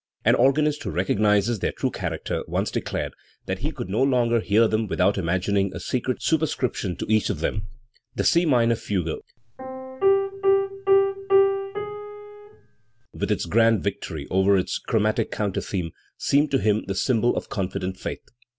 [0.25, 3.13] An organist who recognised their true character once declared
[3.45, 7.39] that he could no longer hear them without imagining a secret superscription to each of
[7.39, 7.67] them.
[8.15, 11.05] The C minor Fugue is The Weimar Preludes
[13.13, 16.83] and Fugues, 275 with its grand victory over its chromatic counter theme, seemed to him
[16.87, 18.23] the symbol of confident, faith.